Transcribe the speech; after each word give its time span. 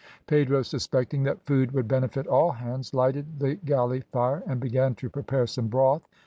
Pedro 0.25 0.63
suspecting 0.63 1.21
that 1.21 1.45
food 1.45 1.73
would 1.73 1.87
benefit 1.87 2.25
all 2.25 2.53
hands, 2.53 2.91
lighted 2.91 3.37
the 3.39 3.53
galley 3.53 4.01
fire, 4.11 4.41
and 4.47 4.59
began 4.59 4.95
to 4.95 5.11
prepare 5.11 5.45
some 5.45 5.67
broth. 5.67 6.01